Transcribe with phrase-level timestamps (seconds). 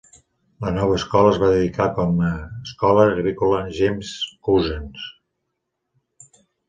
[0.63, 2.31] La nova escola es va dedicar com a
[2.69, 4.15] "Escola agrícola James
[4.49, 5.05] Couzens".